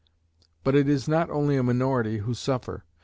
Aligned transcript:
But 0.63 0.73
it 0.73 0.89
is 0.89 1.07
not 1.07 1.29
only 1.29 1.57
a 1.57 1.61
minority 1.61 2.17
who 2.17 2.33
suffer. 2.33 2.85